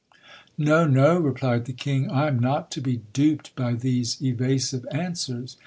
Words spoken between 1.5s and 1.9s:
the